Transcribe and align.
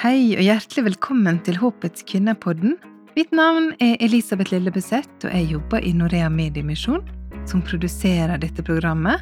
Hei 0.00 0.30
og 0.32 0.40
hjertelig 0.40 0.86
velkommen 0.86 1.42
til 1.44 1.58
Håpets 1.60 2.06
kvinnepodden. 2.08 2.78
Mitt 3.18 3.34
navn 3.36 3.66
er 3.84 3.98
Elisabeth 4.00 4.48
Lillebeseth, 4.54 5.26
og 5.26 5.34
jeg 5.34 5.50
jobber 5.50 5.84
i 5.84 5.92
Norea 5.92 6.30
Mediemisjon, 6.32 7.02
som 7.44 7.60
produserer 7.60 8.40
dette 8.40 8.64
programmet. 8.64 9.20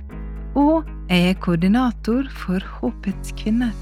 Og 0.54 0.86
jeg 1.10 1.32
er 1.32 1.42
koordinator 1.42 2.30
for 2.30 2.62
Håpets 2.76 3.34
kvinner. 3.42 3.74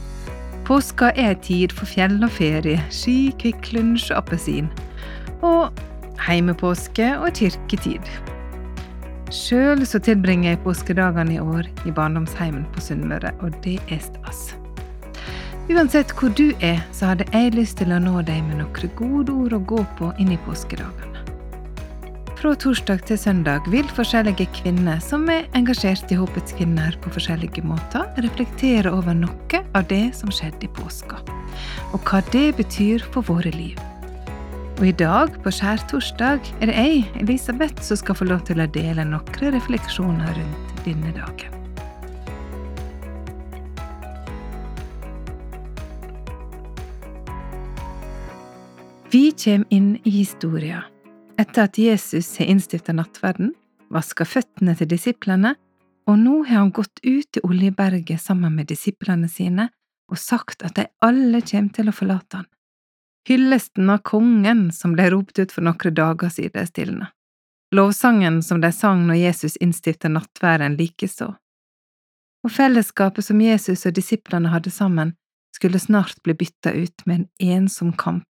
Påska 0.65 1.13
er 1.13 1.35
ei 1.35 1.39
tid 1.45 1.77
for 1.77 1.85
fjell 1.85 2.17
og 2.17 2.33
ferie, 2.33 2.81
ski, 2.89 3.29
Kvikk 3.45 3.75
Lunsj 3.77 4.15
og 4.15 4.23
appelsin. 4.23 4.73
Og 5.45 5.69
heimepåske 6.25 7.13
og 7.21 7.29
kirketid. 7.37 8.09
Sjøl 9.29 9.85
så 9.85 10.01
tilbringer 10.01 10.55
jeg 10.55 10.65
påskedagene 10.65 11.37
i 11.37 11.43
år 11.45 11.69
i 11.85 11.93
barndomsheimen 11.93 12.65
på 12.73 12.89
Sunnmøre, 12.89 13.37
og 13.45 13.53
det 13.67 13.83
er 13.91 14.01
stas. 14.01 14.55
Uansett 15.67 16.13
hvor 16.15 16.31
du 16.31 16.53
er, 16.63 16.79
så 16.95 17.09
hadde 17.11 17.27
jeg 17.33 17.57
lyst 17.57 17.81
til 17.81 17.91
å 17.91 17.99
nå 17.99 18.21
deg 18.27 18.45
med 18.47 18.61
noen 18.61 18.91
gode 18.95 19.33
ord 19.35 19.55
å 19.57 19.59
gå 19.73 19.81
på 19.99 20.13
inn 20.23 20.31
i 20.31 20.39
påskedagene. 20.47 21.25
Fra 22.37 22.53
torsdag 22.63 23.03
til 23.09 23.19
søndag 23.19 23.67
vil 23.73 23.89
forskjellige 23.97 24.47
kvinner 24.61 25.01
som 25.03 25.25
er 25.33 25.49
engasjert 25.59 26.13
i 26.15 26.19
Håpets 26.21 26.55
kvinner 26.55 26.95
på 27.03 27.11
forskjellige 27.17 27.65
måter, 27.67 28.07
reflektere 28.23 28.93
over 28.95 29.17
noe 29.19 29.63
av 29.75 29.89
det 29.91 30.13
som 30.15 30.31
skjedde 30.31 30.69
i 30.69 30.73
påska, 30.79 31.19
og 31.91 31.99
hva 32.07 32.23
det 32.31 32.53
betyr 32.61 33.03
for 33.11 33.27
våre 33.27 33.51
liv. 33.57 33.83
Og 34.77 34.87
i 34.87 34.95
dag, 34.95 35.35
på 35.43 35.51
skjærtorsdag, 35.51 36.47
er 36.61 36.71
det 36.71 36.79
jeg, 36.79 37.05
Elisabeth, 37.25 37.83
som 37.83 37.99
skal 37.99 38.21
få 38.21 38.31
lov 38.31 38.47
til 38.47 38.63
å 38.63 38.71
dele 38.71 39.09
noen 39.09 39.55
refleksjoner 39.59 40.37
rundt 40.37 40.87
denne 40.87 41.17
dagen. 41.17 41.56
Vi 49.11 49.33
kommer 49.33 49.67
inn 49.71 49.99
i 50.05 50.11
historia 50.11 50.85
etter 51.39 51.63
at 51.63 51.79
Jesus 51.79 52.39
har 52.39 52.47
innstifta 52.47 52.93
nattverden, 52.93 53.53
vaska 53.91 54.25
føttene 54.25 54.75
til 54.75 54.89
disiplene, 54.91 55.53
og 56.11 56.19
nå 56.19 56.41
har 56.49 56.59
han 56.65 56.73
gått 56.75 56.99
ut 57.05 57.29
til 57.33 57.45
Oljeberget 57.47 58.19
sammen 58.21 58.57
med 58.57 58.67
disiplene 58.67 59.29
sine 59.31 59.69
og 60.11 60.19
sagt 60.19 60.65
at 60.67 60.75
de 60.79 60.89
alle 61.07 61.43
kommer 61.47 61.77
til 61.77 61.91
å 61.91 61.95
forlate 61.95 62.41
han. 62.41 62.49
Hyllesten 63.29 63.91
av 63.91 64.03
kongen 64.07 64.71
som 64.75 64.95
ble 64.97 65.11
ropt 65.15 65.39
ut 65.39 65.55
for 65.55 65.67
noen 65.67 65.95
dager 65.95 66.33
siden, 66.33 66.67
stilna. 66.67 67.11
Lovsangen 67.75 68.41
som 68.43 68.63
de 68.63 68.73
sang 68.73 69.05
når 69.07 69.21
Jesus 69.21 69.59
innstifta 69.63 70.11
nattverden, 70.11 70.79
likeså. 70.79 71.29
Og 72.43 72.55
fellesskapet 72.55 73.27
som 73.27 73.43
Jesus 73.43 73.87
og 73.87 73.95
disiplene 73.95 74.51
hadde 74.51 74.71
sammen, 74.75 75.15
skulle 75.55 75.79
snart 75.83 76.19
bli 76.27 76.35
bytta 76.35 76.75
ut 76.75 77.07
med 77.07 77.21
en 77.21 77.55
ensom 77.63 77.95
kamp 77.95 78.27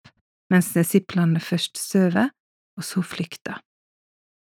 mens 0.54 0.72
disiplene 0.76 1.42
først 1.42 1.78
sover, 1.80 2.30
og 2.78 2.86
så 2.86 3.02
flykter. 3.02 3.58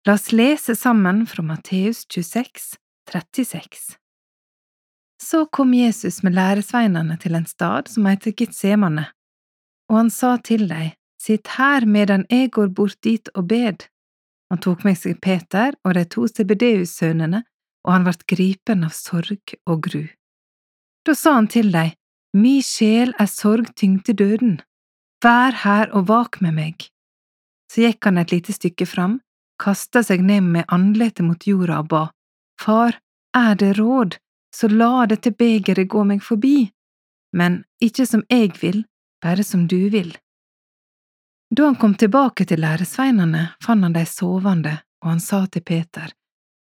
La 0.07 0.15
oss 0.17 0.31
lese 0.33 0.77
sammen 0.79 1.27
fra 1.29 1.45
Matteus 1.45 2.05
26, 2.09 2.79
36. 3.11 3.99
Så 5.21 5.45
kom 5.53 5.75
Jesus 5.75 6.23
med 6.23 6.37
læresveinene 6.39 7.19
til 7.21 7.35
en 7.35 7.47
stad 7.47 7.91
som 7.93 8.07
heter 8.07 8.33
Getsemane, 8.33 9.09
og 9.91 9.97
han 10.03 10.11
sa 10.15 10.37
til 10.45 10.69
dem, 10.71 10.95
sitt 11.19 11.51
her 11.59 11.85
medan 11.87 12.25
jeg 12.31 12.53
går 12.55 12.69
bort 12.71 12.97
dit 13.03 13.29
og 13.35 13.49
bed. 13.51 13.89
Han 14.49 14.61
tok 14.63 14.85
med 14.87 14.97
seg 14.97 15.19
Peter 15.21 15.75
og 15.85 15.97
de 15.99 16.05
to 16.07 16.29
CBDU-sønnene, 16.31 17.43
og 17.85 17.93
han 17.93 18.07
vart 18.07 18.25
gripen 18.31 18.85
av 18.87 18.95
sorg 18.95 19.57
og 19.67 19.83
gru. 19.89 20.05
Da 21.05 21.15
sa 21.17 21.35
han 21.41 21.51
til 21.51 21.73
dem, 21.75 21.93
Mi 22.37 22.61
sjel 22.63 23.15
er 23.19 23.27
sorgtyngd 23.27 24.05
til 24.05 24.19
døden, 24.21 24.59
Vær 25.25 25.57
her 25.65 25.91
og 25.97 26.07
vak 26.09 26.41
med 26.45 26.55
meg. 26.55 26.87
Så 27.73 27.83
gikk 27.85 28.07
han 28.07 28.21
et 28.21 28.33
lite 28.33 28.55
stykke 28.55 28.87
fram, 28.87 29.19
kasta 29.59 30.05
seg 30.07 30.23
ned 30.23 30.47
med 30.47 30.69
andletet 30.73 31.27
mot 31.27 31.47
jorda 31.47 31.81
og 31.83 31.89
ba, 31.91 32.05
Far, 32.59 32.99
er 33.37 33.55
det 33.59 33.77
råd, 33.79 34.17
så 34.55 34.69
la 34.71 35.07
dette 35.07 35.31
begeret 35.35 35.91
gå 35.91 36.05
meg 36.07 36.23
forbi, 36.25 36.71
men 37.37 37.63
ikke 37.83 38.07
som 38.07 38.25
jeg 38.31 38.55
vil, 38.63 38.85
bare 39.23 39.45
som 39.45 39.67
du 39.71 39.89
vil. 39.93 40.15
Da 41.51 41.69
han 41.69 41.79
kom 41.81 41.95
tilbake 41.95 42.45
til 42.49 42.61
læresveinene, 42.61 43.55
fant 43.65 43.87
han 43.87 43.95
dei 43.97 44.05
sovende, 44.09 44.79
og 45.03 45.13
han 45.15 45.21
sa 45.21 45.47
til 45.47 45.63
Peter, 45.63 46.13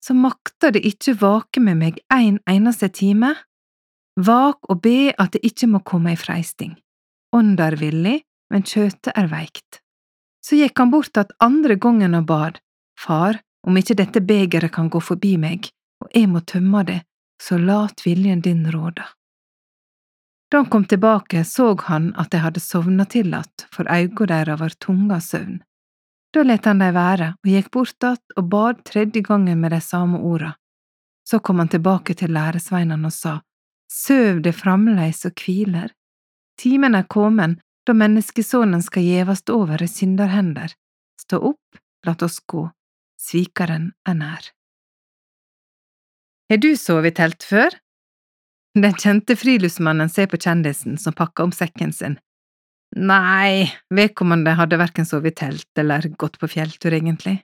Så 0.00 0.14
makta 0.14 0.70
det 0.70 0.80
ikke 0.80 1.12
vake 1.20 1.60
med 1.60 1.76
meg 1.76 1.98
en 2.08 2.38
eneste 2.48 2.88
time? 2.88 3.34
Vak 4.16 4.70
og 4.70 4.80
be 4.80 5.12
at 5.12 5.32
det 5.32 5.44
ikke 5.44 5.66
må 5.68 5.80
komme 5.84 6.14
ei 6.14 6.16
freisting. 6.16 6.72
Ånda 7.36 7.66
er 7.68 7.76
villig, 7.76 8.22
men 8.50 8.66
kjøtet 8.66 9.12
er 9.16 9.30
veikt. 9.30 9.80
Så 10.44 10.56
gikk 10.56 10.78
han 10.78 10.90
bort 10.90 11.16
att 11.16 11.32
andre 11.38 11.74
gangen 11.74 12.14
og 12.14 12.24
bad, 12.24 12.58
Far, 13.00 13.40
om 13.66 13.76
ikke 13.76 13.94
dette 13.96 14.20
begeret 14.20 14.72
kan 14.72 14.90
gå 14.90 15.00
forbi 15.00 15.36
meg, 15.40 15.70
og 16.04 16.08
jeg 16.14 16.28
må 16.28 16.40
tømme 16.40 16.82
det, 16.84 17.00
så 17.42 17.58
lat 17.58 18.04
viljen 18.04 18.40
din 18.40 18.66
råde. 18.72 19.04
Da 20.50 20.58
han 20.58 20.66
kom 20.66 20.84
tilbake, 20.84 21.44
så 21.44 21.76
han 21.86 22.10
at 22.18 22.30
de 22.30 22.38
hadde 22.38 22.60
sovna 22.60 23.04
til 23.04 23.34
att, 23.34 23.66
for 23.72 23.88
auga 23.88 24.26
deres 24.26 24.60
var 24.60 24.68
tunge 24.68 25.14
av 25.14 25.20
søvn. 25.20 25.62
Da 26.34 26.42
let 26.42 26.64
han 26.64 26.78
dem 26.78 26.94
være 26.94 27.34
og 27.42 27.48
gikk 27.48 27.70
bort 27.70 28.04
att 28.04 28.32
og 28.36 28.48
bad 28.48 28.84
tredje 28.84 29.22
gangen 29.22 29.60
med 29.60 29.72
de 29.72 29.80
samme 29.80 30.18
orda. 30.18 30.54
Så 31.24 31.38
kom 31.38 31.58
han 31.58 31.68
tilbake 31.68 32.14
til 32.14 32.32
læresveinene 32.32 33.06
og 33.06 33.12
sa, 33.12 33.40
Søv 33.90 34.42
det 34.42 34.54
framleis 34.54 35.24
og 35.24 35.32
hviler. 35.34 35.90
Timen 36.58 36.94
er 36.94 37.02
kommen 37.02 37.60
da 37.86 37.94
menneskesonen 37.96 38.82
skal 38.82 39.02
gjevast 39.02 39.50
over 39.50 39.82
i 39.82 39.88
synderhender. 39.88 40.72
Stå 41.20 41.40
opp, 41.52 41.80
lat 42.06 42.22
oss 42.22 42.40
gå, 42.46 42.66
svikeren 43.20 43.92
er 44.08 44.16
nær. 44.16 44.48
Har 46.50 46.58
du 46.58 46.72
sovet 46.76 47.14
i 47.14 47.16
telt 47.20 47.46
før? 47.46 47.76
Den 48.74 48.94
kjente 48.98 49.36
friluftsmannen 49.38 50.10
ser 50.10 50.28
på 50.30 50.38
kjendisen 50.38 50.98
som 50.98 51.14
pakker 51.16 51.48
om 51.48 51.54
sekken 51.54 51.92
sin. 51.94 52.18
Nei, 52.96 53.70
vedkommende 53.94 54.56
hadde 54.58 54.78
verken 54.80 55.06
sovet 55.06 55.36
i 55.36 55.40
telt 55.44 55.78
eller 55.78 56.08
gått 56.18 56.40
på 56.42 56.50
fjelltur, 56.50 56.94
egentlig. 56.94 57.38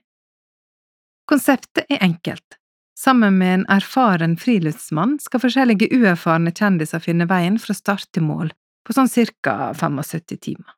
Konseptet 1.27 1.85
er 1.87 2.03
enkelt. 2.03 2.59
Sammen 2.99 3.37
med 3.39 3.53
en 3.53 3.65
erfaren 3.71 4.35
friluftsmann 4.39 5.17
skal 5.23 5.43
forskjellige 5.43 5.91
uerfarne 5.95 6.51
kjendiser 6.55 7.03
finne 7.03 7.27
veien 7.29 7.59
fra 7.61 7.75
start 7.77 8.09
til 8.15 8.25
mål 8.27 8.51
på 8.87 8.95
sånn 8.95 9.11
cirka 9.11 9.73
75 9.75 10.39
timer. 10.39 10.73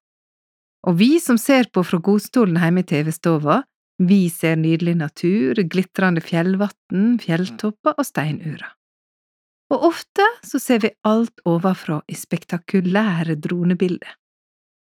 Og 0.88 0.96
vi 0.98 1.20
som 1.22 1.38
ser 1.38 1.70
på 1.74 1.84
fra 1.86 2.00
godstolen 2.02 2.58
hjemme 2.58 2.82
i 2.82 2.88
TV-stova, 2.88 3.62
vi 4.00 4.30
ser 4.32 4.56
nydelig 4.56 4.96
natur, 4.96 5.60
glitrende 5.68 6.24
fjellvann, 6.24 7.18
fjelltopper 7.20 7.98
og 8.00 8.08
steinurer. 8.08 8.70
Og 9.70 9.90
ofte 9.92 10.26
så 10.42 10.58
ser 10.62 10.82
vi 10.82 10.94
alt 11.06 11.44
ovenfra 11.46 12.00
i 12.10 12.16
spektakulære 12.18 13.36
dronebilder. 13.44 14.16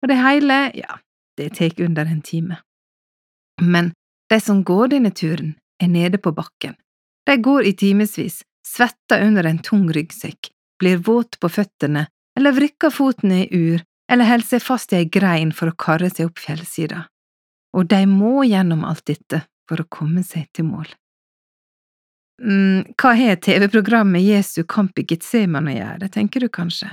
Og 0.01 0.09
det 0.09 0.17
hele, 0.17 0.61
ja, 0.73 0.95
det 1.37 1.51
tek 1.59 1.83
under 1.83 2.07
en 2.07 2.23
time. 2.25 2.57
Men 3.61 3.91
de 4.31 4.39
som 4.41 4.63
går 4.65 4.95
denne 4.95 5.11
turen, 5.13 5.53
er 5.81 5.91
nede 5.91 6.17
på 6.21 6.31
bakken. 6.33 6.73
De 7.27 7.35
går 7.37 7.67
i 7.67 7.75
timevis, 7.77 8.41
svetter 8.65 9.21
under 9.27 9.45
en 9.45 9.59
tung 9.61 9.89
ryggsekk, 9.93 10.49
blir 10.81 11.01
våt 11.05 11.37
på 11.41 11.49
føttene 11.51 12.07
eller 12.39 12.55
vrikker 12.55 12.93
foten 12.93 13.31
i 13.31 13.47
ur, 13.51 13.83
eller 14.11 14.27
holder 14.27 14.47
seg 14.47 14.63
fast 14.63 14.93
i 14.93 15.01
ei 15.01 15.09
grein 15.09 15.53
for 15.55 15.71
å 15.71 15.77
karre 15.77 16.09
seg 16.11 16.29
opp 16.29 16.41
fjellsida. 16.41 17.05
Og 17.77 17.87
de 17.91 18.01
må 18.09 18.43
gjennom 18.43 18.83
alt 18.87 19.05
dette 19.07 19.45
for 19.69 19.81
å 19.81 19.87
komme 19.87 20.23
seg 20.27 20.49
til 20.55 20.67
mål. 20.67 20.89
Mm, 22.41 22.95
hva 22.97 23.13
har 23.15 23.37
TV-programmet 23.37 24.23
Jesu 24.25 24.63
kamp 24.67 24.97
i 24.99 25.05
Getseman 25.07 25.69
å 25.69 25.75
gjøre, 25.75 26.09
tenker 26.09 26.43
du 26.43 26.49
kanskje? 26.49 26.89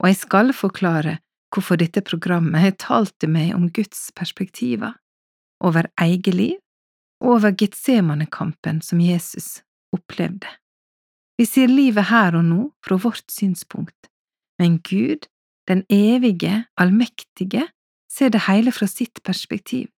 Og 0.00 0.10
jeg 0.10 0.18
skal 0.18 0.52
forklare 0.56 1.18
hvorfor 1.54 1.78
dette 1.80 2.02
programmet 2.04 2.60
har 2.60 2.74
talt 2.80 3.14
til 3.22 3.32
meg 3.32 3.54
om 3.56 3.68
Guds 3.72 4.08
perspektiver, 4.18 4.96
over 5.64 5.88
eget 6.00 6.34
liv 6.34 6.58
og 7.22 7.38
over 7.38 7.54
Getsemane-kampen 7.54 8.82
som 8.84 9.00
Jesus 9.02 9.62
opplevde. 9.94 10.50
Vi 11.38 11.46
ser 11.46 11.70
livet 11.70 12.10
her 12.10 12.36
og 12.38 12.44
nå 12.46 12.60
fra 12.84 12.98
vårt 12.98 13.30
synspunkt, 13.30 14.10
men 14.58 14.78
Gud, 14.82 15.28
den 15.68 15.84
evige, 15.88 16.64
allmektige, 16.76 17.68
ser 18.10 18.32
det 18.34 18.46
hele 18.48 18.72
fra 18.72 18.86
sitt 18.86 19.22
perspektiv. 19.22 19.88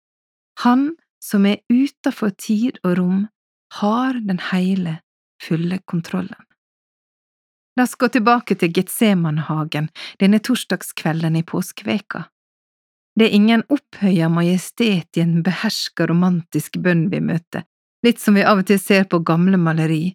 Han 0.65 0.97
som 1.23 1.47
er 1.47 1.62
utafor 1.71 2.35
tid 2.37 2.81
og 2.85 2.99
rom, 2.99 3.27
har 3.81 4.19
den 4.27 4.41
hele, 4.51 5.01
fulle 5.43 5.79
kontrollen. 5.87 6.47
La 7.79 7.87
oss 7.87 7.95
gå 7.95 8.11
tilbake 8.12 8.57
til 8.59 8.73
Getsemanhagen 8.77 9.89
denne 10.21 10.41
torsdagskvelden 10.43 11.39
i 11.39 11.45
påskeveka. 11.47 12.27
Det 13.17 13.29
er 13.29 13.37
ingen 13.37 13.63
opphøya 13.69 14.29
majestet 14.33 15.17
i 15.17 15.23
en 15.23 15.41
beherska 15.47 16.06
romantisk 16.11 16.81
bønn 16.83 17.09
vi 17.13 17.23
møter, 17.25 17.65
litt 18.05 18.21
som 18.21 18.37
vi 18.37 18.45
av 18.47 18.63
og 18.63 18.69
til 18.69 18.81
ser 18.83 19.06
på 19.11 19.23
gamle 19.27 19.61
maleri, 19.61 20.15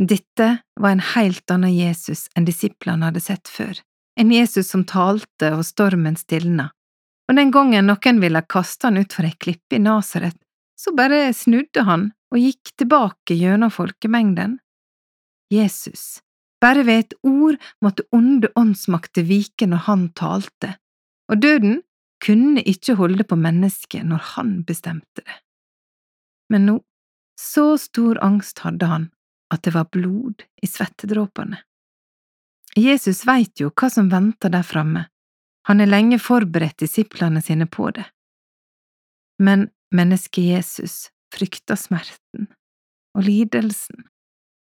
dette 0.00 0.58
var 0.80 0.90
en 0.90 1.02
helt 1.14 1.50
annen 1.50 1.72
Jesus 1.74 2.28
enn 2.36 2.46
disiplene 2.48 3.10
hadde 3.10 3.20
sett 3.20 3.48
før. 3.48 3.80
en 4.20 4.32
Jesus 4.32 4.68
som 4.68 4.82
talte 4.84 5.48
og 5.54 5.62
stormen 5.64 6.16
stilna, 6.18 6.66
og 7.30 7.36
den 7.38 7.52
gangen 7.54 7.86
noen 7.88 8.18
ville 8.20 8.42
kaste 8.42 8.88
han 8.88 9.00
utfor 9.00 9.24
ei 9.24 9.36
klippe 9.38 9.78
i 9.78 9.80
Nasaret, 9.80 10.36
så 10.76 10.92
bare 10.92 11.30
snudde 11.32 11.86
han 11.86 12.10
og 12.34 12.40
gikk 12.42 12.72
tilbake 12.76 13.36
gjennom 13.38 13.72
folkemengden. 13.72 14.58
Jesus, 15.48 16.20
bare 16.60 16.84
ved 16.84 17.04
et 17.04 17.14
ord 17.24 17.56
måtte 17.80 18.04
onde 18.12 18.50
åndsmakter 18.60 19.24
vike 19.24 19.70
når 19.70 19.86
han 19.86 20.04
talte, 20.12 20.74
og 21.30 21.40
døden 21.40 21.80
kunne 22.20 22.60
ikke 22.60 22.98
holde 23.00 23.24
på 23.24 23.38
mennesket 23.40 24.04
når 24.04 24.34
han 24.34 24.52
bestemte 24.68 25.24
det. 25.24 25.38
Men 26.52 26.66
nå, 26.66 26.76
så 27.40 27.78
stor 27.80 28.20
angst 28.26 28.60
hadde 28.66 28.90
han 28.90 29.08
at 29.50 29.62
det 29.66 29.74
var 29.74 29.90
blod 29.92 30.44
i 30.62 30.66
svettedråpene. 30.66 31.58
Jesus 32.78 33.24
veit 33.26 33.60
jo 33.60 33.72
hva 33.74 33.90
som 33.90 34.10
venter 34.12 34.52
der 34.52 34.62
framme, 34.66 35.08
han 35.66 35.80
har 35.82 35.90
lenge 35.90 36.18
forberedt 36.18 36.78
disiplene 36.78 37.42
sine 37.42 37.66
på 37.66 37.90
det. 37.90 38.06
Men 39.42 39.68
mennesket 39.94 40.44
Jesus 40.44 41.10
frykta 41.34 41.76
smerten 41.76 42.48
og 43.16 43.26
lidelsen, 43.26 44.06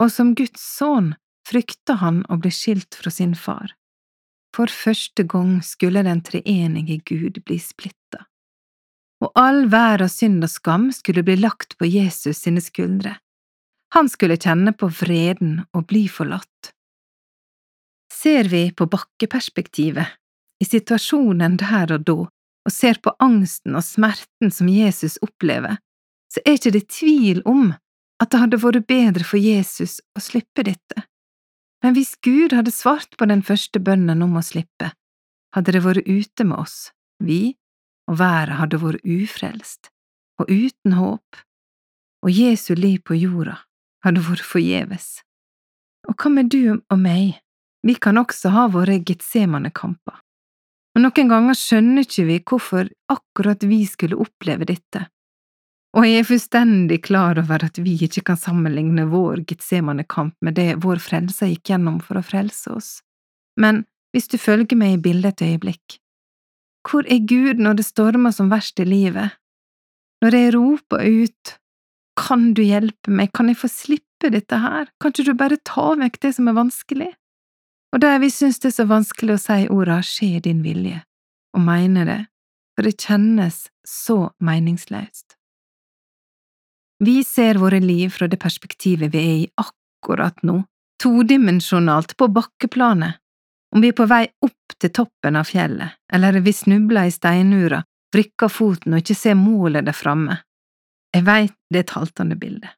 og 0.02 0.10
som 0.10 0.34
Guds 0.38 0.62
sønn 0.62 1.14
frykta 1.48 1.98
han 2.02 2.22
å 2.30 2.38
bli 2.42 2.50
skilt 2.54 2.94
fra 2.98 3.10
sin 3.10 3.34
far. 3.38 3.74
For 4.52 4.68
første 4.68 5.24
gang 5.24 5.60
skulle 5.64 6.02
den 6.04 6.20
treenige 6.26 6.98
Gud 7.08 7.40
bli 7.46 7.58
splitta, 7.62 8.26
og 9.22 9.30
all 9.38 9.68
verdens 9.72 10.18
synd 10.20 10.42
og 10.44 10.50
skam 10.50 10.90
skulle 10.92 11.24
bli 11.24 11.38
lagt 11.38 11.78
på 11.78 11.88
Jesus 11.88 12.42
sine 12.42 12.60
skuldre. 12.60 13.16
Han 13.92 14.08
skulle 14.08 14.38
kjenne 14.40 14.72
på 14.72 14.88
vreden 14.88 15.58
og 15.76 15.84
bli 15.90 16.06
forlatt. 16.08 16.72
Ser 18.12 18.48
vi 18.48 18.70
på 18.72 18.86
bakkeperspektivet, 18.88 20.14
i 20.62 20.64
situasjonen 20.64 21.58
der 21.60 21.90
og 21.98 22.04
da, 22.08 22.14
og 22.64 22.72
ser 22.72 23.00
på 23.04 23.12
angsten 23.20 23.74
og 23.76 23.84
smerten 23.84 24.52
som 24.54 24.70
Jesus 24.72 25.18
opplever, 25.20 25.76
så 26.32 26.40
er 26.46 26.56
ikke 26.56 26.72
det 26.72 26.86
tvil 26.88 27.42
om 27.44 27.74
at 28.22 28.30
det 28.32 28.40
hadde 28.40 28.60
vært 28.62 28.86
bedre 28.88 29.26
for 29.28 29.42
Jesus 29.42 29.98
å 30.16 30.22
slippe 30.24 30.64
dette. 30.64 31.04
Men 31.84 31.96
hvis 31.98 32.14
Gud 32.24 32.54
hadde 32.56 32.72
svart 32.72 33.18
på 33.18 33.28
den 33.28 33.42
første 33.44 33.82
bønnen 33.82 34.22
om 34.24 34.38
å 34.38 34.44
slippe, 34.46 34.92
hadde 35.52 35.74
det 35.74 35.82
vært 35.84 36.08
ute 36.08 36.46
med 36.46 36.62
oss, 36.62 36.94
vi, 37.20 37.58
og 38.08 38.22
været 38.22 38.56
hadde 38.56 38.80
vært 38.80 39.04
ufrelst, 39.04 39.90
og 40.40 40.48
uten 40.48 40.96
håp, 40.96 41.42
og 42.24 42.32
Jesu 42.32 42.72
liv 42.78 43.02
på 43.04 43.18
jorda 43.18 43.58
hadde 44.06 44.24
vært 44.26 44.46
forgjeves. 44.46 45.08
Og 46.10 46.16
hva 46.18 46.32
med 46.34 46.50
du 46.50 46.76
og 46.76 46.98
meg, 46.98 47.38
vi 47.86 47.94
kan 47.94 48.18
også 48.18 48.52
ha 48.54 48.66
våre 48.70 48.98
Getsemane-kamper, 49.02 50.18
og 50.92 51.00
noen 51.00 51.30
ganger 51.30 51.56
skjønner 51.56 52.04
ikke 52.04 52.26
vi 52.28 52.38
hvorfor 52.46 52.90
akkurat 53.10 53.64
vi 53.66 53.82
skulle 53.88 54.18
oppleve 54.22 54.68
dette, 54.68 55.06
og 55.92 56.06
jeg 56.08 56.22
er 56.22 56.24
fullstendig 56.24 57.02
klar 57.04 57.36
over 57.40 57.66
at 57.66 57.78
vi 57.84 57.98
ikke 58.06 58.24
kan 58.30 58.38
sammenligne 58.40 59.04
vår 59.12 59.42
Getsemane-kamp 59.48 60.34
med 60.40 60.56
det 60.56 60.78
vår 60.84 61.02
frelser 61.04 61.50
gikk 61.52 61.74
gjennom 61.74 61.98
for 62.04 62.20
å 62.20 62.24
frelse 62.24 62.72
oss, 62.72 62.92
men 63.60 63.84
hvis 64.12 64.30
du 64.32 64.38
følger 64.40 64.78
meg 64.78 64.96
i 64.96 65.02
bildet 65.04 65.40
et 65.40 65.52
øyeblikk, 65.52 65.98
hvor 66.88 67.06
er 67.06 67.22
Gud 67.28 67.60
når 67.62 67.78
det 67.78 67.86
stormer 67.86 68.34
som 68.34 68.50
verst 68.52 68.80
i 68.82 68.88
livet, 68.88 69.36
når 70.24 70.36
jeg 70.38 70.54
roper 70.56 71.04
ut 71.04 71.54
kan 72.22 72.52
du 72.54 72.62
hjelpe 72.62 73.10
meg, 73.10 73.32
kan 73.34 73.50
jeg 73.50 73.58
få 73.58 73.70
slippe 73.70 74.30
dette 74.30 74.58
her, 74.62 74.86
kan 75.00 75.12
ikke 75.12 75.26
du 75.26 75.34
bare 75.38 75.58
ta 75.66 75.92
vekk 75.98 76.20
det 76.22 76.34
som 76.36 76.50
er 76.50 76.58
vanskelig? 76.58 77.10
Og 77.92 78.00
der 78.00 78.20
vi 78.22 78.30
synes 78.32 78.60
det 78.62 78.70
er 78.70 78.78
så 78.78 78.88
vanskelig 78.88 79.36
å 79.36 79.42
si 79.42 79.60
orda 79.72 79.98
skje 80.06 80.40
din 80.46 80.62
vilje, 80.64 81.02
og 81.56 81.64
mene 81.66 82.06
det, 82.08 82.20
for 82.72 82.88
det 82.88 82.96
kjennes 83.02 83.66
så 83.84 84.18
meningsløst. 84.40 85.36
Vi 87.02 87.18
ser 87.26 87.58
våre 87.58 87.80
liv 87.82 88.12
fra 88.14 88.28
det 88.30 88.38
perspektivet 88.40 89.10
vi 89.12 89.18
er 89.18 89.40
i 89.42 89.50
akkurat 89.58 90.38
nå, 90.46 90.60
todimensjonalt 91.02 92.14
på 92.16 92.30
bakkeplanet. 92.30 93.18
Om 93.74 93.82
vi 93.82 93.90
er 93.90 93.96
på 93.96 94.06
vei 94.06 94.26
opp 94.44 94.76
til 94.78 94.92
toppen 94.94 95.36
av 95.40 95.48
fjellet, 95.48 95.96
eller 96.12 96.38
vi 96.44 96.52
snubler 96.54 97.08
i 97.08 97.14
steinura, 97.14 97.80
vrikker 98.14 98.52
foten 98.52 98.94
og 98.94 99.02
ikke 99.02 99.16
ser 99.18 99.38
målet 99.40 99.88
der 99.88 99.96
framme. 99.96 100.38
Jeg 101.12 101.26
veit 101.26 101.54
det 101.70 101.78
er 101.78 101.84
et 101.86 101.96
haltende 101.96 102.36
bilde. 102.40 102.68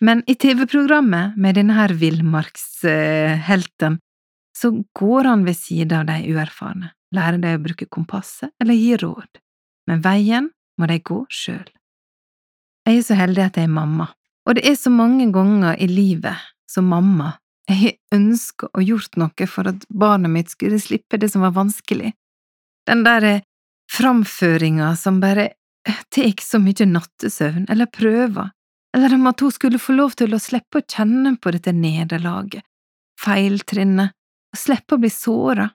Men 0.00 0.22
i 0.26 0.34
TV-programmet 0.34 1.36
med 1.36 1.54
denne 1.58 1.74
her 1.76 1.92
villmarkshelten, 1.96 3.98
så 4.56 4.70
går 4.96 5.24
han 5.28 5.44
ved 5.44 5.56
sida 5.56 6.00
av 6.00 6.06
de 6.08 6.32
uerfarne, 6.32 6.92
lærer 7.14 7.38
de 7.40 7.56
å 7.56 7.64
bruke 7.64 7.86
kompasset 7.88 8.50
eller 8.60 8.74
gi 8.76 8.96
råd, 9.00 9.30
men 9.88 10.02
veien 10.04 10.50
må 10.80 10.84
de 10.88 10.98
gå 11.04 11.24
sjøl. 11.28 11.68
Jeg 12.88 12.96
er 12.96 13.04
så 13.04 13.14
heldig 13.18 13.44
at 13.44 13.56
jeg 13.60 13.66
er 13.68 13.76
mamma, 13.76 14.06
og 14.48 14.56
det 14.56 14.64
er 14.68 14.76
så 14.80 14.90
mange 14.92 15.28
ganger 15.32 15.76
i 15.80 15.88
livet 15.88 16.36
som 16.68 16.88
mamma 16.90 17.36
jeg 17.70 17.78
har 17.78 18.18
ønsket 18.18 18.72
og 18.74 18.82
gjort 18.82 19.16
noe 19.20 19.46
for 19.46 19.70
at 19.70 19.84
barnet 19.88 20.32
mitt 20.32 20.50
skulle 20.50 20.80
slippe 20.82 21.20
det 21.20 21.28
som 21.30 21.44
var 21.44 21.54
vanskelig. 21.54 22.12
Den 22.88 23.04
derre 23.06 23.42
framføringa 23.90 24.94
som 24.98 25.20
bare 25.22 25.52
tar 25.84 26.42
så 26.42 26.60
mye 26.60 26.86
nattesøvn, 26.86 27.66
eller 27.70 27.86
prøver, 27.86 28.50
eller 28.96 29.14
om 29.14 29.26
at 29.30 29.40
hun 29.40 29.52
skulle 29.54 29.78
få 29.78 29.94
lov 29.96 30.16
til 30.18 30.34
å 30.34 30.42
slippe 30.42 30.80
å 30.80 30.86
kjenne 30.86 31.36
på 31.40 31.52
dette 31.54 31.72
nederlaget, 31.72 32.64
feiltrinnet, 33.20 34.16
og 34.50 34.58
slippe 34.58 34.96
å 34.96 35.02
bli 35.02 35.10
såra. 35.14 35.68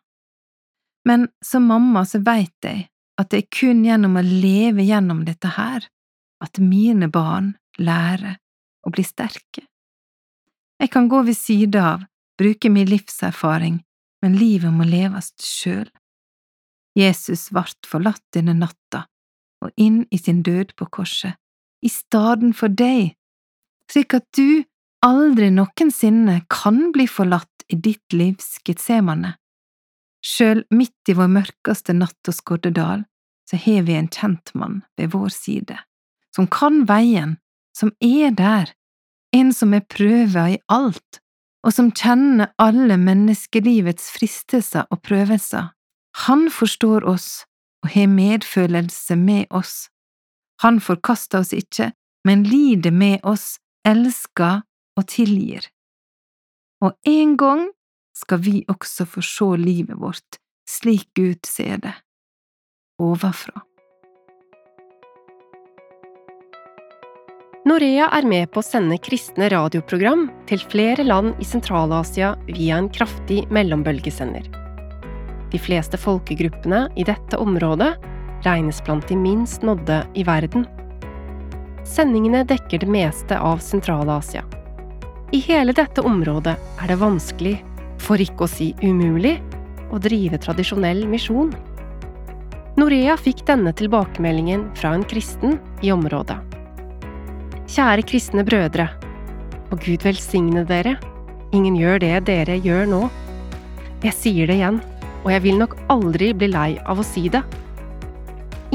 Men 1.07 1.29
som 1.43 1.67
mamma 1.69 2.03
så 2.05 2.19
veit 2.25 2.55
jeg 2.65 2.87
at 3.15 3.29
det 3.31 3.43
er 3.43 3.53
kun 3.53 3.85
gjennom 3.85 4.17
å 4.19 4.25
leve 4.25 4.83
gjennom 4.83 5.23
dette 5.27 5.53
her 5.55 5.85
at 6.43 6.59
mine 6.59 7.07
barn 7.07 7.53
lærer 7.79 8.35
å 8.85 8.91
bli 8.91 9.05
sterke. 9.05 9.63
Jeg 10.81 10.91
kan 10.91 11.07
gå 11.07 11.21
ved 11.23 11.37
sida 11.37 11.85
av, 11.93 12.03
bruke 12.35 12.69
min 12.69 12.89
livserfaring, 12.89 13.79
men 14.21 14.35
livet 14.35 14.73
må 14.75 14.83
leves 14.83 15.31
sjøl. 15.39 15.87
Jesus 16.99 17.47
vart 17.55 17.87
forlatt 17.87 18.23
denne 18.35 18.55
natta 18.57 19.05
og 19.63 19.71
inn 19.77 20.03
i 20.11 20.19
sin 20.19 20.41
død 20.43 20.75
på 20.79 20.89
korset, 20.97 21.37
i 21.85 21.89
staden 21.91 22.53
for 22.53 22.71
deg, 22.71 23.15
slik 23.91 24.15
at 24.17 24.27
du 24.37 24.65
aldri 25.05 25.51
noensinne 25.53 26.41
kan 26.49 26.91
bli 26.95 27.07
forlatt 27.07 27.67
i 27.69 27.77
ditt 27.77 28.13
livs 28.13 28.57
Getsemane. 28.65 29.35
Sjøl 30.25 30.63
midt 30.73 31.11
i 31.11 31.17
vår 31.17 31.29
mørkeste 31.29 31.93
natt 31.93 32.33
skodde 32.33 32.73
dal, 32.73 33.05
så 33.45 33.59
har 33.61 33.85
vi 33.85 33.93
en 33.93 34.09
kjentmann 34.09 34.81
ved 34.97 35.13
vår 35.13 35.29
side 35.33 35.77
som 36.35 36.47
kan 36.51 36.83
veien, 36.89 37.37
som 37.75 37.93
er 38.03 38.33
der, 38.35 38.73
en 39.35 39.53
som 39.55 39.73
er 39.75 39.85
prøva 39.87 40.49
i 40.51 40.59
alt, 40.71 41.21
og 41.65 41.73
som 41.73 41.91
kjenner 41.95 42.51
alle 42.61 42.97
menneskelivets 43.01 44.11
fristelser 44.15 44.85
og 44.91 45.01
prøvelser. 45.07 45.71
Han 46.27 46.47
forstår 46.51 47.07
oss 47.09 47.45
og 47.85 47.91
har 47.93 48.09
medfølelse 48.09 49.15
med 49.15 49.45
oss. 49.53 49.91
Han 50.63 50.79
forkaster 50.81 51.43
oss 51.43 51.53
ikke, 51.53 51.91
men 52.25 52.41
lider 52.49 52.91
med 52.91 53.19
oss, 53.21 53.59
elsker 53.85 54.63
og 54.97 55.05
tilgir. 55.11 55.67
Og 56.81 56.97
en 57.05 57.37
gang 57.37 57.67
skal 58.17 58.41
vi 58.41 58.63
også 58.71 59.05
få 59.05 59.21
se 59.21 59.51
livet 59.61 60.01
vårt 60.01 60.41
slik 60.65 61.11
Gud 61.13 61.45
ser 61.45 61.77
det, 61.83 61.93
ovenfra. 62.97 63.61
Norea 67.65 68.09
er 68.13 68.25
med 68.29 68.49
på 68.53 68.61
å 68.61 68.65
sende 68.65 68.97
kristne 69.01 69.49
radioprogram 69.53 70.27
til 70.49 70.61
flere 70.73 71.05
land 71.05 71.37
i 71.41 71.45
Sentral-Asia 71.45 72.33
via 72.49 72.81
en 72.81 72.91
kraftig 72.93 73.43
mellombølgesender. 73.53 74.54
De 75.55 75.59
fleste 75.59 75.95
folkegruppene 75.97 76.89
i 76.99 77.03
dette 77.07 77.37
området 77.39 77.93
regnes 78.43 78.81
blant 78.83 79.07
de 79.07 79.15
minst 79.15 79.61
nådde 79.63 80.01
i 80.19 80.23
verden. 80.27 80.65
Sendingene 81.87 82.41
dekker 82.43 82.81
det 82.81 82.89
meste 82.91 83.37
av 83.39 83.61
Sentral-Asia. 83.63 84.41
I 85.31 85.39
hele 85.45 85.71
dette 85.71 86.03
området 86.03 86.57
er 86.59 86.91
det 86.91 86.97
vanskelig, 86.99 87.53
for 88.03 88.19
ikke 88.19 88.43
å 88.43 88.51
si 88.51 88.67
umulig, 88.83 89.37
å 89.95 89.99
drive 90.03 90.41
tradisjonell 90.43 91.05
misjon. 91.07 91.53
Norea 92.75 93.15
fikk 93.15 93.45
denne 93.47 93.71
tilbakemeldingen 93.79 94.65
fra 94.75 94.91
en 94.97 95.05
kristen 95.07 95.55
i 95.79 95.93
området. 95.95 96.35
Kjære 97.71 98.03
kristne 98.11 98.43
brødre. 98.43 98.89
Og 99.71 99.79
Gud 99.87 100.03
velsigne 100.03 100.65
dere. 100.67 100.97
Ingen 101.55 101.79
gjør 101.79 102.03
det 102.03 102.11
dere 102.27 102.59
gjør 102.59 102.91
nå. 102.91 103.01
Jeg 104.03 104.19
sier 104.19 104.51
det 104.51 104.59
igjen, 104.59 104.83
og 105.25 105.31
jeg 105.33 105.41
vil 105.41 105.57
nok 105.57 105.73
aldri 105.89 106.29
bli 106.37 106.51
lei 106.53 106.71
av 106.85 107.01
å 107.01 107.05
si 107.05 107.25
det. 107.33 107.41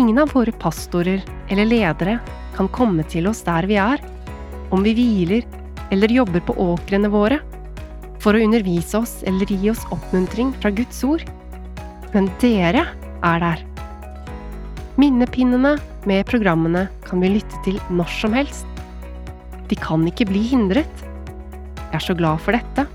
Ingen 0.01 0.19
av 0.19 0.33
våre 0.35 0.51
pastorer 0.51 1.23
eller 1.51 1.69
ledere 1.69 2.19
kan 2.57 2.69
komme 2.75 3.07
til 3.07 3.31
oss 3.31 3.45
der 3.47 3.69
vi 3.71 3.79
er, 3.79 4.03
om 4.75 4.83
vi 4.83 4.97
hviler 4.99 5.47
eller 5.95 6.11
jobber 6.11 6.43
på 6.47 6.57
åkrene 6.59 7.11
våre, 7.11 7.39
for 8.21 8.35
å 8.35 8.43
undervise 8.43 8.99
oss 8.99 9.21
eller 9.27 9.47
gi 9.47 9.71
oss 9.71 9.87
oppmuntring 9.95 10.51
fra 10.59 10.75
Guds 10.75 10.99
ord. 11.07 11.23
Men 12.11 12.27
dere 12.43 12.85
er 13.23 13.43
der. 13.47 13.63
Minnepinnene 15.01 15.77
med 16.11 16.27
programmene 16.29 16.89
kan 17.07 17.23
vi 17.23 17.31
lytte 17.37 17.63
til 17.65 17.79
når 17.95 18.11
som 18.19 18.35
helst. 18.35 18.67
De 19.71 19.79
kan 19.79 20.03
ikke 20.11 20.27
bli 20.29 20.43
hindret. 20.51 21.05
Jeg 21.91 22.01
er 22.01 22.05
så 22.11 22.19
glad 22.19 22.43
for 22.43 22.59
dette. 22.59 22.91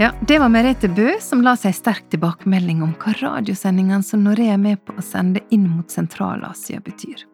Ja, 0.00 0.12
det 0.20 0.38
var 0.38 0.48
Merete 0.48 0.88
Bø 0.88 1.10
som 1.20 1.42
la 1.44 1.52
seg 1.60 1.74
sterk 1.76 2.06
tilbakemelding 2.08 2.78
om 2.80 2.94
hva 3.02 3.12
radiosendingene 3.18 4.00
som 4.00 4.22
Norea 4.24 4.54
er 4.54 4.60
med 4.62 4.78
på 4.88 4.94
å 4.96 5.02
sende 5.04 5.42
inn 5.52 5.66
mot 5.68 5.92
Sentral-Asia, 5.92 6.78
betyr. 6.80 7.26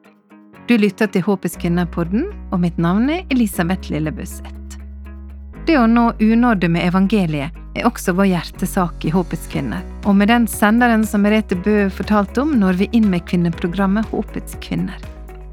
Du 0.66 0.73
lytter 0.75 1.06
til 1.14 1.23
Håpets 1.23 1.54
kvinner-podden, 1.62 2.25
og 2.50 2.64
mitt 2.64 2.80
navn 2.82 3.06
er 3.14 3.20
Elisabeth 3.30 3.87
Lillebøseth. 3.94 4.80
Det 5.68 5.76
å 5.78 5.85
nå 5.87 6.08
unådde 6.18 6.73
med 6.75 6.88
evangeliet 6.88 7.54
er 7.78 7.87
også 7.87 8.16
vår 8.18 8.32
hjertesak 8.32 9.06
i 9.06 9.12
Håpets 9.14 9.46
kvinner, 9.52 9.85
og 10.02 10.18
med 10.18 10.32
den 10.32 10.49
senderen 10.50 11.06
som 11.06 11.23
Merete 11.23 11.54
Bø 11.54 11.85
fortalte 11.87 12.42
om, 12.42 12.56
når 12.58 12.80
vi 12.80 12.88
inn 12.99 13.06
med 13.12 13.28
kvinneprogrammet 13.30 14.11
Håpets 14.11 14.58
kvinner. 14.66 14.99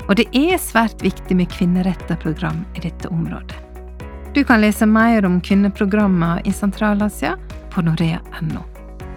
Og 0.07 0.17
det 0.17 0.25
er 0.33 0.57
svært 0.57 1.05
viktig 1.05 1.37
med 1.37 1.53
kvinneretta 1.53 2.17
program 2.25 2.65
i 2.73 2.87
dette 2.87 3.13
området. 3.13 3.62
Du 4.33 4.43
kan 4.43 4.61
lese 4.61 4.85
mer 4.85 5.25
om 5.25 5.41
kvinneprogrammer 5.41 6.41
i 6.47 6.51
Sentral-Asia 6.51 7.35
på 7.69 7.81
norea.no. 7.85 8.63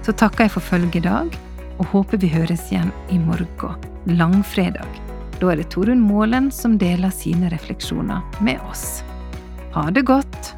Så 0.05 0.13
takker 0.13 0.45
jeg 0.45 0.53
for 0.53 0.61
følget 0.61 0.99
i 1.01 1.05
dag, 1.07 1.39
og 1.79 1.89
håper 1.95 2.21
vi 2.21 2.29
høres 2.29 2.67
igjen 2.69 2.93
i 3.09 3.17
morgen, 3.17 3.87
langfredag. 4.13 5.01
Da 5.41 5.55
er 5.55 5.63
det 5.63 5.71
Torunn 5.73 6.05
Målen 6.05 6.51
som 6.53 6.77
deler 6.77 7.15
sine 7.17 7.49
refleksjoner 7.49 8.45
med 8.45 8.61
oss. 8.69 9.01
Ha 9.73 9.89
det 9.89 10.05
godt! 10.05 10.53